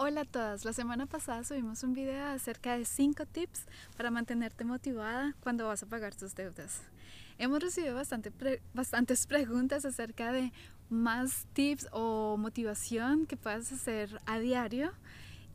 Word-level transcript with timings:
Hola 0.00 0.20
a 0.20 0.24
todas, 0.24 0.64
la 0.64 0.72
semana 0.72 1.06
pasada 1.06 1.42
subimos 1.42 1.82
un 1.82 1.92
video 1.92 2.24
acerca 2.28 2.78
de 2.78 2.84
5 2.84 3.26
tips 3.26 3.66
para 3.96 4.12
mantenerte 4.12 4.64
motivada 4.64 5.34
cuando 5.40 5.66
vas 5.66 5.82
a 5.82 5.86
pagar 5.86 6.14
tus 6.14 6.36
deudas. 6.36 6.82
Hemos 7.36 7.60
recibido 7.60 7.96
bastante 7.96 8.32
bastantes 8.72 9.26
preguntas 9.26 9.84
acerca 9.84 10.30
de 10.30 10.52
más 10.88 11.48
tips 11.52 11.88
o 11.90 12.36
motivación 12.36 13.26
que 13.26 13.36
puedas 13.36 13.72
hacer 13.72 14.20
a 14.24 14.38
diario 14.38 14.92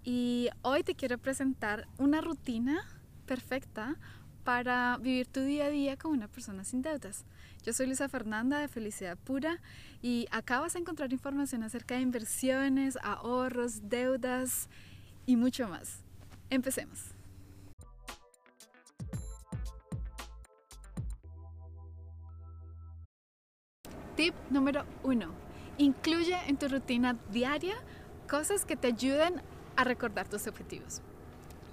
y 0.03 0.49
hoy 0.61 0.83
te 0.83 0.93
quiero 0.93 1.17
presentar 1.17 1.87
una 1.97 2.19
rutina 2.19 2.83
perfecta 3.25 3.95
para 4.43 4.97
vivir 4.97 5.27
tu 5.27 5.41
día 5.41 5.65
a 5.65 5.69
día 5.69 5.97
como 5.97 6.13
una 6.13 6.27
persona 6.27 6.63
sin 6.63 6.81
deudas. 6.81 7.25
Yo 7.65 7.71
soy 7.71 7.87
Luisa 7.87 8.09
Fernanda 8.09 8.59
de 8.59 8.67
Felicidad 8.67 9.17
Pura 9.17 9.61
y 10.01 10.27
acá 10.31 10.59
vas 10.59 10.75
a 10.75 10.79
encontrar 10.79 11.13
información 11.13 11.63
acerca 11.63 11.95
de 11.95 12.01
inversiones, 12.01 12.97
ahorros, 13.01 13.89
deudas 13.89 14.69
y 15.25 15.37
mucho 15.37 15.67
más. 15.67 15.99
Empecemos. 16.49 17.13
Tip 24.15 24.35
número 24.49 24.85
uno. 25.03 25.33
Incluye 25.77 26.37
en 26.47 26.57
tu 26.57 26.67
rutina 26.67 27.17
diaria 27.31 27.75
cosas 28.29 28.65
que 28.65 28.75
te 28.75 28.87
ayuden 28.87 29.41
a 29.75 29.83
recordar 29.83 30.27
tus 30.27 30.45
objetivos. 30.47 31.01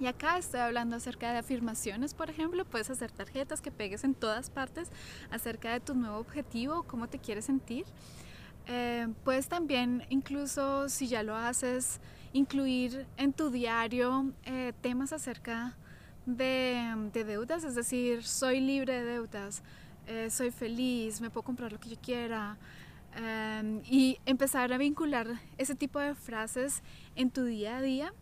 Y 0.01 0.07
acá 0.07 0.39
estoy 0.39 0.61
hablando 0.61 0.95
acerca 0.95 1.31
de 1.31 1.37
afirmaciones, 1.37 2.15
por 2.15 2.31
ejemplo, 2.31 2.65
puedes 2.65 2.89
hacer 2.89 3.11
tarjetas 3.11 3.61
que 3.61 3.69
pegues 3.69 4.03
en 4.03 4.15
todas 4.15 4.49
partes 4.49 4.89
acerca 5.29 5.73
de 5.73 5.79
tu 5.79 5.93
nuevo 5.93 6.17
objetivo, 6.17 6.81
cómo 6.87 7.07
te 7.07 7.19
quieres 7.19 7.45
sentir. 7.45 7.85
Eh, 8.65 9.07
puedes 9.23 9.47
también, 9.47 10.03
incluso 10.09 10.89
si 10.89 11.07
ya 11.07 11.21
lo 11.21 11.35
haces, 11.35 12.01
incluir 12.33 13.05
en 13.15 13.31
tu 13.31 13.51
diario 13.51 14.33
eh, 14.43 14.73
temas 14.81 15.13
acerca 15.13 15.77
de, 16.25 17.11
deudas, 17.13 17.63
es 17.63 17.75
decir, 17.75 18.23
soy 18.23 18.59
libre 18.59 19.03
de 19.03 19.05
deudas, 19.05 19.61
eh, 20.07 20.31
soy 20.31 20.49
feliz, 20.49 21.21
me 21.21 21.29
puedo 21.29 21.43
comprar 21.43 21.71
lo 21.71 21.79
que 21.79 21.89
yo 21.89 21.97
quiera. 22.01 22.57
y 23.85 24.17
empezar 24.25 24.73
a 24.73 24.77
vincular 24.77 25.27
ese 25.59 25.75
tipo 25.75 25.99
de 25.99 26.15
frases 26.15 26.81
en 27.15 27.29
tu 27.29 27.43
día 27.43 27.77
a 27.77 27.81
día 27.81 28.13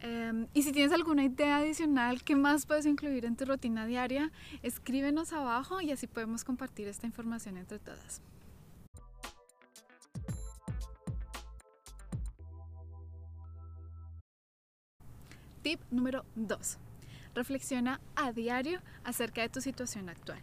Em, 0.00 0.46
y 0.54 0.62
si 0.62 0.72
tienes 0.72 0.92
alguna 0.92 1.24
idea 1.24 1.56
adicional 1.56 2.22
que 2.22 2.36
más 2.36 2.66
puedes 2.66 2.86
incluir 2.86 3.24
en 3.24 3.36
tu 3.36 3.44
rutina 3.44 3.84
diaria, 3.86 4.30
escríbenos 4.62 5.32
abajo 5.32 5.80
y 5.80 5.90
así 5.90 6.06
podemos 6.06 6.44
compartir 6.44 6.86
esta 6.86 7.06
información 7.06 7.56
entre 7.56 7.78
todas. 7.78 8.22
Tip 15.62 15.80
número 15.90 16.24
2. 16.36 16.78
Reflexiona 17.34 18.00
a 18.14 18.32
diario 18.32 18.80
acerca 19.02 19.42
de 19.42 19.48
tu 19.48 19.60
situación 19.60 20.08
actual. 20.08 20.40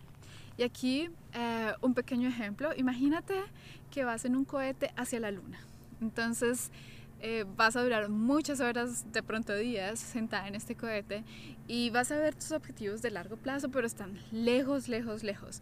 Y 0.58 0.64
aquí 0.64 1.10
eh, 1.34 1.74
un 1.82 1.94
pequeño 1.94 2.28
ejemplo. 2.28 2.72
Imagínate 2.76 3.42
que 3.90 4.04
vas 4.04 4.26
en 4.26 4.36
un 4.36 4.46
cohete 4.46 4.92
hacia 4.98 5.20
la 5.20 5.32
luna. 5.32 5.60
Entonces, 6.02 6.72
eh, 7.22 7.46
vas 7.56 7.76
a 7.76 7.84
durar 7.84 8.10
muchas 8.10 8.60
horas, 8.60 9.12
de 9.12 9.24
pronto 9.24 9.56
días, 9.56 10.00
sentada 10.00 10.48
en 10.48 10.56
este 10.56 10.76
cohete 10.76 11.24
y 11.68 11.90
vas 11.90 12.12
a 12.12 12.18
ver 12.18 12.36
tus 12.36 12.52
objetivos 12.52 13.02
de 13.02 13.12
largo 13.12 13.38
plazo, 13.38 13.70
pero 13.70 13.88
están 13.88 14.20
lejos, 14.32 14.88
lejos, 14.88 15.24
lejos. 15.24 15.62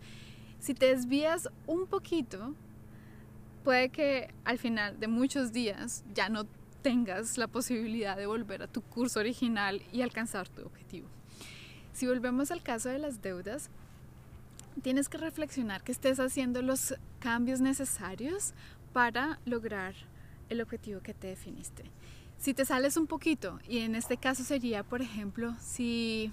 Si 0.60 0.74
te 0.74 0.88
desvías 0.88 1.50
un 1.68 1.88
poquito, 1.88 2.56
puede 3.64 3.90
que 3.90 4.34
al 4.46 4.58
final 4.58 5.00
de 5.00 5.08
muchos 5.08 5.54
días 5.54 6.04
ya 6.14 6.30
no 6.30 6.46
tengas 6.82 7.38
la 7.38 7.48
posibilidad 7.48 8.18
de 8.18 8.26
volver 8.26 8.62
a 8.62 8.68
tu 8.68 8.82
curso 8.82 9.20
original 9.20 9.82
y 9.92 10.02
alcanzar 10.02 10.50
tu 10.50 10.64
objetivo. 10.64 11.08
Si 11.94 12.08
volvemos 12.08 12.52
al 12.52 12.62
caso 12.62 12.90
de 12.90 13.00
las 13.00 13.22
deudas, 13.22 13.70
tienes 14.82 15.10
que 15.10 15.18
reflexionar 15.18 15.84
que 15.84 15.92
estés 15.92 16.20
haciendo 16.20 16.62
los 16.62 16.96
cambios 17.20 17.62
necesarios 17.62 18.54
para 18.92 19.40
lograr 19.46 19.96
el 20.50 20.62
objetivo 20.62 21.02
que 21.02 21.14
te 21.14 21.28
definiste. 21.28 21.84
Si 22.38 22.54
te 22.54 22.66
sales 22.66 22.98
un 22.98 23.08
poquito, 23.08 23.60
y 23.68 23.80
en 23.80 23.96
este 23.96 24.18
caso 24.18 24.44
sería, 24.44 24.84
por 24.84 25.02
ejemplo, 25.02 25.56
si 25.62 26.32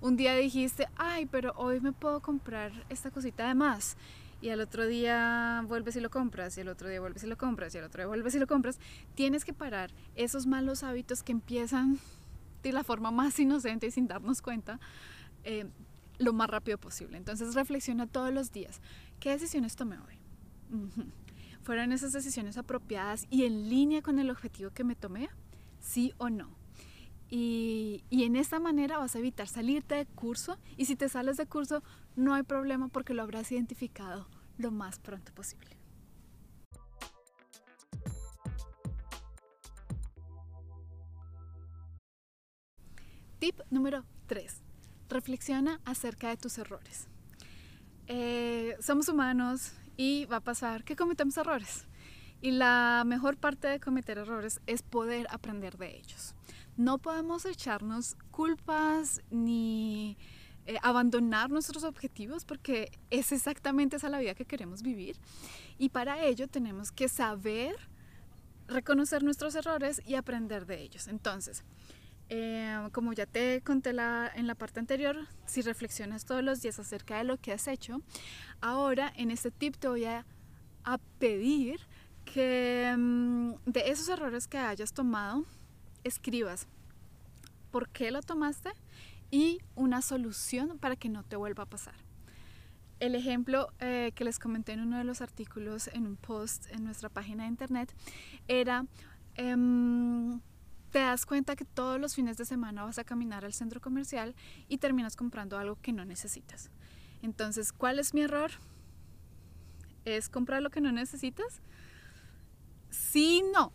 un 0.00 0.16
día 0.16 0.34
dijiste, 0.36 0.88
ay, 0.96 1.26
pero 1.26 1.52
hoy 1.56 1.80
me 1.80 1.92
puedo 1.92 2.20
comprar 2.20 2.72
esta 2.88 3.10
cosita 3.10 3.48
de 3.48 3.54
más, 3.54 3.96
y 4.40 4.50
al 4.50 4.60
otro 4.60 4.86
día 4.86 5.64
vuelves 5.66 5.96
y 5.96 6.00
lo 6.00 6.10
compras, 6.10 6.56
y 6.58 6.60
al 6.60 6.68
otro 6.68 6.88
día 6.88 7.00
vuelves 7.00 7.22
y 7.24 7.26
lo 7.26 7.38
compras, 7.38 7.74
y 7.74 7.78
al 7.78 7.84
otro 7.84 8.02
día 8.02 8.08
vuelves 8.08 8.34
y 8.34 8.38
lo 8.38 8.46
compras, 8.46 8.78
tienes 9.14 9.44
que 9.44 9.52
parar 9.52 9.90
esos 10.14 10.46
malos 10.46 10.82
hábitos 10.82 11.22
que 11.22 11.32
empiezan 11.32 11.98
de 12.62 12.72
la 12.72 12.84
forma 12.84 13.10
más 13.10 13.38
inocente 13.38 13.86
y 13.86 13.90
sin 13.90 14.06
darnos 14.06 14.42
cuenta. 14.42 14.80
Eh, 15.44 15.66
lo 16.18 16.32
más 16.32 16.48
rápido 16.48 16.78
posible. 16.78 17.16
Entonces 17.16 17.54
reflexiona 17.54 18.06
todos 18.06 18.32
los 18.32 18.52
días. 18.52 18.80
¿Qué 19.20 19.30
decisiones 19.30 19.76
tomé 19.76 19.96
hoy? 19.98 20.18
¿Fueron 21.62 21.92
esas 21.92 22.12
decisiones 22.12 22.58
apropiadas 22.58 23.26
y 23.30 23.44
en 23.44 23.68
línea 23.68 24.02
con 24.02 24.18
el 24.18 24.30
objetivo 24.30 24.70
que 24.70 24.82
me 24.82 24.96
tomé? 24.96 25.30
¿Sí 25.80 26.12
o 26.18 26.28
no? 26.28 26.50
Y, 27.28 28.04
y, 28.10 28.24
en 28.24 28.36
esta 28.36 28.60
manera 28.60 28.98
vas 28.98 29.16
a 29.16 29.18
evitar 29.18 29.48
salirte 29.48 29.94
de 29.94 30.04
curso 30.04 30.58
y 30.76 30.84
si 30.84 30.96
te 30.96 31.08
sales 31.08 31.38
de 31.38 31.46
curso 31.46 31.82
no 32.14 32.34
hay 32.34 32.42
problema 32.42 32.88
porque 32.88 33.14
lo 33.14 33.22
habrás 33.22 33.50
identificado 33.52 34.28
lo 34.58 34.70
más 34.70 34.98
pronto 34.98 35.32
posible. 35.32 35.78
Tip 43.38 43.60
número 43.70 44.04
3. 44.26 44.60
Reflexiona 45.08 45.80
acerca 45.84 46.28
de 46.28 46.36
tus 46.36 46.58
errores. 46.58 47.08
Eh, 48.06 48.76
somos 48.80 49.08
humanos, 49.08 49.72
va 50.30 50.36
a 50.36 50.40
pasar 50.40 50.84
que 50.84 50.96
cometemos 50.96 51.36
errores. 51.36 51.86
Y 52.40 52.50
la 52.50 53.04
mejor 53.06 53.36
parte 53.36 53.68
de 53.68 53.80
cometer 53.80 54.18
errores 54.18 54.60
es 54.66 54.82
poder 54.82 55.26
aprender 55.30 55.76
de 55.78 55.96
ellos. 55.96 56.34
No 56.76 56.98
podemos 56.98 57.44
echarnos 57.44 58.16
culpas 58.30 59.22
ni 59.30 60.16
eh, 60.66 60.76
abandonar 60.82 61.50
nuestros 61.50 61.84
objetivos 61.84 62.44
porque 62.44 62.90
es 63.10 63.32
exactamente 63.32 63.96
esa 63.96 64.08
la 64.08 64.18
vida 64.18 64.34
que 64.34 64.44
queremos 64.44 64.82
vivir. 64.82 65.16
Y 65.78 65.90
para 65.90 66.24
ello 66.24 66.48
tenemos 66.48 66.90
que 66.90 67.08
saber 67.08 67.76
reconocer 68.68 69.22
nuestros 69.22 69.54
errores 69.54 70.02
y 70.06 70.14
aprender 70.14 70.66
de 70.66 70.80
ellos. 70.82 71.08
Entonces, 71.08 71.64
eh, 72.34 72.88
como 72.92 73.12
ya 73.12 73.26
te 73.26 73.60
conté 73.60 73.90
en 73.90 74.46
la 74.46 74.54
parte 74.56 74.80
anterior, 74.80 75.28
si 75.44 75.60
reflexionas 75.60 76.24
todos 76.24 76.42
los 76.42 76.62
días 76.62 76.78
acerca 76.78 77.18
de 77.18 77.24
lo 77.24 77.36
que 77.36 77.52
has 77.52 77.68
hecho, 77.68 78.00
ahora 78.62 79.12
en 79.16 79.30
este 79.30 79.50
tip 79.50 79.76
te 79.76 79.86
voy 79.86 80.06
a, 80.06 80.24
pedir 81.18 81.78
que 82.24 82.94
mm, 82.96 83.52
de 83.66 83.90
esos 83.90 84.08
errores 84.08 84.48
que 84.48 84.56
hayas 84.56 84.94
tomado, 84.94 85.44
escribas 86.04 86.66
por 87.70 87.90
qué 87.90 88.10
lo 88.10 88.22
tomaste 88.22 88.70
y 89.30 89.60
una 89.74 90.00
solución 90.00 90.78
para 90.78 90.96
que 90.96 91.10
no 91.10 91.24
te 91.24 91.36
vuelva 91.36 91.64
a 91.64 91.66
pasar. 91.66 91.96
El 92.98 93.14
ejemplo 93.14 93.68
eh, 93.78 94.12
que 94.14 94.24
les 94.24 94.38
comenté 94.38 94.72
en 94.72 94.80
uno 94.80 94.96
de 94.96 95.04
los 95.04 95.20
artículos 95.20 95.88
en 95.88 96.06
un 96.06 96.16
post 96.16 96.64
en 96.70 96.82
nuestra 96.84 97.10
página 97.10 97.42
de 97.42 97.50
internet 97.50 97.94
era... 98.48 98.86
Em, 99.34 100.40
te 100.92 100.98
das 100.98 101.26
cuenta 101.26 101.56
que 101.56 101.64
todos 101.64 101.98
los 101.98 102.14
fines 102.14 102.36
de 102.36 102.44
semana 102.44 102.84
vas 102.84 102.98
a 102.98 103.04
caminar 103.04 103.44
al 103.44 103.54
centro 103.54 103.80
comercial 103.80 104.36
y 104.68 104.78
terminas 104.78 105.16
comprando 105.16 105.58
algo 105.58 105.76
que 105.80 105.92
no 105.92 106.04
necesitas. 106.04 106.70
Entonces, 107.22 107.72
¿cuál 107.72 107.98
es 107.98 108.14
mi 108.14 108.20
error? 108.20 108.50
¿Es 110.04 110.28
comprar 110.28 110.62
lo 110.62 110.70
que 110.70 110.82
no 110.82 110.92
necesitas? 110.92 111.60
Sí, 112.90 113.42
no. 113.54 113.72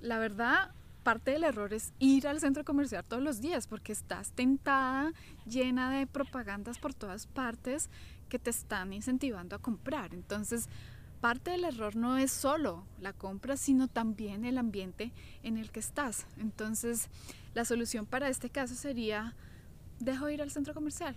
La 0.00 0.18
verdad, 0.18 0.70
parte 1.02 1.32
del 1.32 1.42
error 1.42 1.74
es 1.74 1.92
ir 1.98 2.28
al 2.28 2.38
centro 2.38 2.64
comercial 2.64 3.04
todos 3.04 3.22
los 3.22 3.40
días 3.40 3.66
porque 3.66 3.92
estás 3.92 4.30
tentada, 4.30 5.12
llena 5.46 5.90
de 5.90 6.06
propagandas 6.06 6.78
por 6.78 6.94
todas 6.94 7.26
partes 7.26 7.90
que 8.28 8.38
te 8.38 8.50
están 8.50 8.92
incentivando 8.92 9.56
a 9.56 9.58
comprar. 9.58 10.14
Entonces, 10.14 10.68
parte 11.22 11.52
del 11.52 11.62
error 11.62 11.94
no 11.94 12.18
es 12.18 12.32
solo 12.32 12.84
la 13.00 13.12
compra, 13.12 13.56
sino 13.56 13.86
también 13.86 14.44
el 14.44 14.58
ambiente 14.58 15.12
en 15.44 15.56
el 15.56 15.70
que 15.70 15.78
estás. 15.78 16.26
Entonces, 16.36 17.08
la 17.54 17.64
solución 17.64 18.06
para 18.06 18.28
este 18.28 18.50
caso 18.50 18.74
sería, 18.74 19.36
dejo 20.00 20.28
ir 20.28 20.42
al 20.42 20.50
centro 20.50 20.74
comercial, 20.74 21.14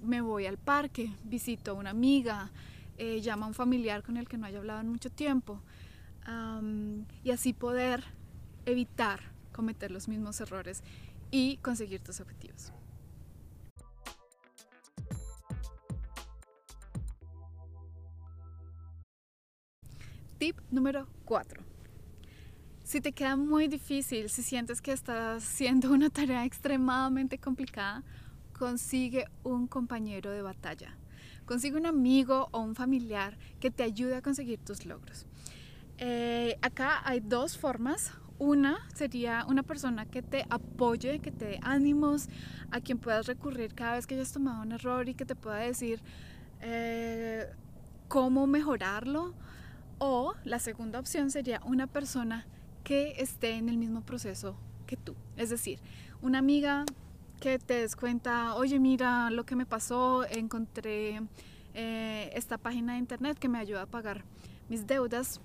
me 0.00 0.20
voy 0.20 0.46
al 0.46 0.58
parque, 0.58 1.12
visito 1.24 1.72
a 1.72 1.74
una 1.74 1.90
amiga, 1.90 2.52
eh, 2.98 3.20
llamo 3.20 3.46
a 3.46 3.48
un 3.48 3.54
familiar 3.54 4.04
con 4.04 4.16
el 4.16 4.28
que 4.28 4.38
no 4.38 4.46
haya 4.46 4.58
hablado 4.58 4.80
en 4.80 4.88
mucho 4.88 5.10
tiempo, 5.10 5.60
y 7.24 7.30
así 7.30 7.54
poder 7.54 8.04
evitar 8.66 9.20
cometer 9.50 9.90
los 9.90 10.08
mismos 10.08 10.40
errores 10.40 10.82
y 11.30 11.56
conseguir 11.56 12.00
tus 12.00 12.20
objetivos. 12.20 12.70
Tip 20.38 20.60
número 20.70 21.08
4. 21.24 21.64
Si 22.84 23.00
te 23.00 23.10
queda 23.10 23.34
muy 23.34 23.66
difícil, 23.66 24.30
si 24.30 24.44
sientes 24.44 24.80
que 24.80 24.92
estás 24.92 25.42
haciendo 25.42 25.90
una 25.92 26.10
tarea 26.10 26.44
extremadamente 26.44 27.38
complicada, 27.38 28.04
consigue 28.56 29.24
un 29.42 29.66
compañero 29.66 30.30
de 30.30 30.42
batalla. 30.42 30.96
Consigue 31.44 31.76
un 31.76 31.86
amigo 31.86 32.48
o 32.52 32.60
un 32.60 32.76
familiar 32.76 33.36
que 33.58 33.72
te 33.72 33.82
ayude 33.82 34.14
a 34.14 34.22
conseguir 34.22 34.60
tus 34.60 34.86
logros. 34.86 35.26
Eh, 35.98 36.56
acá 36.62 37.02
hay 37.04 37.18
dos 37.18 37.58
formas. 37.58 38.12
Una 38.38 38.78
sería 38.94 39.44
una 39.48 39.64
persona 39.64 40.06
que 40.06 40.22
te 40.22 40.46
apoye, 40.50 41.18
que 41.18 41.32
te 41.32 41.46
dé 41.46 41.58
ánimos, 41.62 42.28
a 42.70 42.80
quien 42.80 42.98
puedas 42.98 43.26
recurrir 43.26 43.74
cada 43.74 43.94
vez 43.94 44.06
que 44.06 44.14
hayas 44.14 44.32
tomado 44.32 44.62
un 44.62 44.70
error 44.70 45.08
y 45.08 45.14
que 45.14 45.24
te 45.24 45.34
pueda 45.34 45.56
decir 45.56 46.00
eh, 46.60 47.52
cómo 48.06 48.46
mejorarlo. 48.46 49.34
O 49.98 50.34
la 50.44 50.58
segunda 50.58 50.98
opción 50.98 51.30
sería 51.30 51.60
una 51.64 51.86
persona 51.86 52.46
que 52.84 53.14
esté 53.18 53.52
en 53.52 53.68
el 53.68 53.76
mismo 53.76 54.02
proceso 54.02 54.56
que 54.86 54.96
tú. 54.96 55.14
Es 55.36 55.50
decir, 55.50 55.80
una 56.22 56.38
amiga 56.38 56.84
que 57.40 57.58
te 57.58 57.74
des 57.74 57.96
cuenta, 57.96 58.54
oye, 58.54 58.78
mira 58.78 59.30
lo 59.30 59.44
que 59.44 59.56
me 59.56 59.66
pasó, 59.66 60.24
encontré 60.24 61.20
eh, 61.74 62.30
esta 62.34 62.58
página 62.58 62.94
de 62.94 62.98
internet 63.00 63.38
que 63.38 63.48
me 63.48 63.58
ayuda 63.58 63.82
a 63.82 63.86
pagar 63.86 64.24
mis 64.68 64.86
deudas 64.86 65.40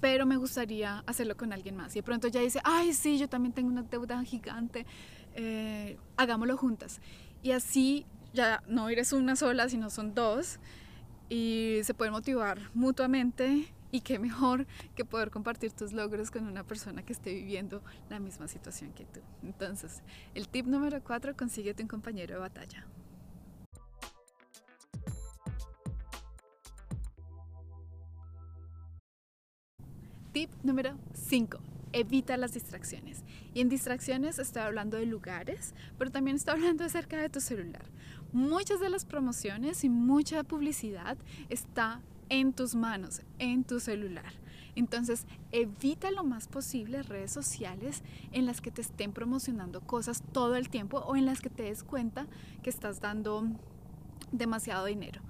pero 0.00 0.26
me 0.26 0.36
gustaría 0.36 1.02
hacerlo 1.06 1.36
con 1.36 1.52
alguien 1.52 1.76
más. 1.76 1.94
Y 1.94 2.00
de 2.00 2.02
pronto 2.02 2.28
ya 2.28 2.40
dice, 2.40 2.60
ay, 2.64 2.92
sí, 2.92 3.18
yo 3.18 3.28
también 3.28 3.52
tengo 3.52 3.68
una 3.68 3.82
deuda 3.82 4.22
gigante, 4.24 4.86
eh, 5.34 5.98
hagámoslo 6.16 6.56
juntas. 6.56 7.00
Y 7.42 7.52
así 7.52 8.06
ya 8.32 8.62
no 8.68 8.88
eres 8.88 9.12
una 9.12 9.36
sola, 9.36 9.68
sino 9.68 9.90
son 9.90 10.14
dos, 10.14 10.58
y 11.28 11.80
se 11.84 11.94
pueden 11.94 12.12
motivar 12.12 12.58
mutuamente. 12.74 13.72
Y 13.90 14.02
qué 14.02 14.18
mejor 14.18 14.66
que 14.94 15.06
poder 15.06 15.30
compartir 15.30 15.72
tus 15.72 15.94
logros 15.94 16.30
con 16.30 16.46
una 16.46 16.62
persona 16.62 17.02
que 17.02 17.14
esté 17.14 17.32
viviendo 17.32 17.82
la 18.10 18.20
misma 18.20 18.46
situación 18.46 18.92
que 18.92 19.06
tú. 19.06 19.20
Entonces, 19.42 20.02
el 20.34 20.46
tip 20.46 20.66
número 20.66 21.02
cuatro, 21.02 21.34
consíguete 21.34 21.82
un 21.82 21.88
compañero 21.88 22.34
de 22.34 22.40
batalla. 22.40 22.86
Tip 30.32 30.50
número 30.62 30.96
5. 31.14 31.58
Evita 31.92 32.36
las 32.36 32.52
distracciones. 32.52 33.24
Y 33.54 33.60
en 33.62 33.70
distracciones 33.70 34.38
estoy 34.38 34.62
hablando 34.62 34.98
de 34.98 35.06
lugares, 35.06 35.74
pero 35.96 36.10
también 36.10 36.36
estoy 36.36 36.54
hablando 36.54 36.84
acerca 36.84 37.16
de 37.16 37.30
tu 37.30 37.40
celular. 37.40 37.86
Muchas 38.32 38.80
de 38.80 38.90
las 38.90 39.04
promociones 39.04 39.84
y 39.84 39.88
mucha 39.88 40.44
publicidad 40.44 41.16
está 41.48 42.02
en 42.28 42.52
tus 42.52 42.74
manos, 42.74 43.22
en 43.38 43.64
tu 43.64 43.80
celular. 43.80 44.32
Entonces, 44.74 45.26
evita 45.50 46.10
lo 46.10 46.24
más 46.24 46.46
posible 46.46 47.02
redes 47.02 47.32
sociales 47.32 48.02
en 48.32 48.46
las 48.46 48.60
que 48.60 48.70
te 48.70 48.80
estén 48.80 49.12
promocionando 49.12 49.80
cosas 49.80 50.22
todo 50.32 50.56
el 50.56 50.68
tiempo 50.68 50.98
o 50.98 51.16
en 51.16 51.26
las 51.26 51.40
que 51.40 51.50
te 51.50 51.64
des 51.64 51.82
cuenta 51.82 52.26
que 52.62 52.70
estás 52.70 53.00
dando 53.00 53.44
demasiado 54.30 54.84
dinero. 54.84 55.20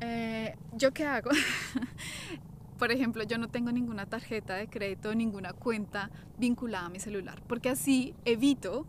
Eh, 0.00 0.56
¿Yo 0.74 0.92
qué 0.92 1.06
hago? 1.06 1.30
por 2.78 2.92
ejemplo, 2.92 3.24
yo 3.24 3.36
no 3.36 3.48
tengo 3.48 3.72
ninguna 3.72 4.06
tarjeta 4.06 4.54
de 4.54 4.68
crédito, 4.68 5.14
ninguna 5.14 5.52
cuenta 5.52 6.10
vinculada 6.38 6.86
a 6.86 6.90
mi 6.90 7.00
celular, 7.00 7.42
porque 7.46 7.68
así 7.68 8.14
evito 8.24 8.86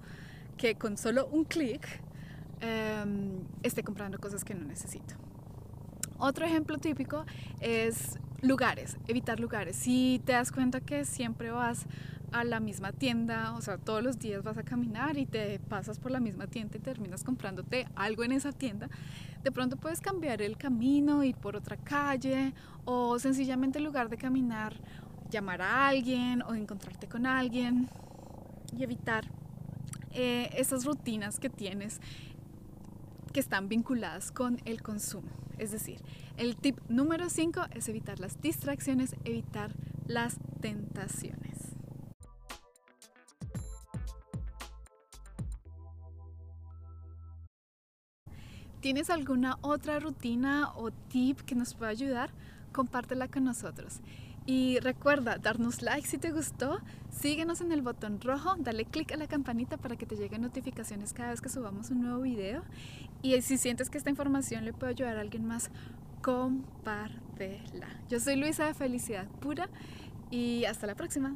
que 0.58 0.76
con 0.76 0.98
solo 0.98 1.28
un 1.28 1.46
clic 1.46 2.02
em, 2.62 3.42
esté 3.64 3.84
comprando 3.84 4.20
cosas 4.20 4.44
que 4.44 4.54
no 4.54 4.66
necesito. 4.66 5.16
Otro 6.18 6.46
ejemplo 6.46 6.78
típico 6.78 7.26
es 7.62 8.20
lugares, 8.42 8.98
evitar 9.08 9.40
lugares. 9.40 9.76
Si 9.76 10.22
te 10.26 10.34
das 10.34 10.52
cuenta 10.52 10.82
que 10.82 11.06
siempre 11.06 11.52
vas 11.52 11.86
a 12.32 12.44
la 12.44 12.60
misma 12.60 12.92
tienda, 12.92 13.54
o 13.56 13.62
sea, 13.62 13.78
todos 13.78 14.04
los 14.04 14.20
días 14.20 14.44
vas 14.44 14.58
a 14.58 14.64
caminar 14.64 15.18
y 15.18 15.26
te 15.26 15.60
pasas 15.60 16.00
por 16.00 16.12
la 16.12 16.20
misma 16.20 16.48
tienda 16.48 16.78
y 16.78 16.80
terminas 16.80 17.24
comprándote 17.24 17.88
algo 17.96 18.24
en 18.24 18.34
esa 18.34 18.52
tienda, 18.52 18.90
de 19.44 19.52
pronto 19.52 19.78
puedes 19.78 20.02
cambiar 20.02 20.42
el 20.42 20.58
camino, 20.58 21.24
ir 21.24 21.36
por 21.36 21.56
otra 21.56 21.78
calle 21.78 22.54
o 22.86 23.18
sencillamente 23.20 23.80
en 23.80 23.86
lugar 23.86 24.10
de 24.10 24.18
caminar, 24.18 24.76
llamar 25.32 25.62
a 25.62 25.88
alguien 25.88 26.42
o 26.44 26.54
encontrarte 26.54 27.08
con 27.08 27.26
alguien 27.26 27.88
y 28.78 28.84
evitar 28.84 29.26
eh, 30.12 30.50
esas 30.56 30.86
rutinas 30.86 31.40
que 31.40 31.50
tienes 31.50 32.00
que 33.40 33.42
están 33.42 33.70
vinculadas 33.70 34.34
con 34.34 34.60
el 34.66 34.82
consumo. 34.82 35.30
Es 35.58 35.72
decir, 35.72 36.02
el 36.36 36.58
tip 36.58 36.78
número 36.90 37.30
5 37.30 37.68
es 37.74 37.88
evitar 37.88 38.20
las 38.20 38.42
distracciones, 38.42 39.16
evitar 39.24 39.74
las 40.08 40.40
tentaciones. 40.60 41.58
¿Tienes 48.82 49.10
alguna 49.10 49.58
otra 49.62 50.02
rutina 50.02 50.74
o 50.76 50.92
tip 50.92 51.40
que 51.40 51.56
nos 51.56 51.76
pueda 51.76 51.92
ayudar? 51.92 52.32
Compártela 52.74 53.30
con 53.30 53.46
nosotros. 53.46 54.02
Y 54.46 54.80
recuerda 54.80 55.38
darnos 55.38 55.82
like 55.82 56.08
si 56.08 56.18
te 56.18 56.32
gustó, 56.32 56.80
síguenos 57.12 57.62
en 57.62 57.72
el 57.72 57.82
botón 57.82 58.20
rojo, 58.20 58.56
dale 58.58 58.86
click 58.86 59.12
a 59.12 59.18
la 59.18 59.28
campanita 59.28 59.78
para 59.78 59.96
que 59.96 60.06
te 60.06 60.16
lleguen 60.16 60.42
notificaciones 60.42 61.14
cada 61.14 61.30
vez 61.30 61.42
que 61.42 61.50
subamos 61.50 61.92
un 61.92 62.02
nuevo 62.02 62.22
video. 62.22 62.64
Y 63.22 63.40
si 63.42 63.58
sientes 63.58 63.90
que 63.90 63.98
esta 63.98 64.10
información 64.10 64.66
le 64.66 64.74
puede 64.74 64.94
ayudar 64.94 65.18
a 65.18 65.22
alguien 65.22 65.46
más, 65.46 65.70
compártela. 66.22 67.88
Yo 68.10 68.20
soy 68.20 68.38
Luisa 68.38 68.66
de 68.66 68.74
Felicidad 68.74 69.28
Pura 69.40 69.70
y 70.32 70.66
hasta 70.66 70.88
la 70.88 70.96
próxima. 70.96 71.36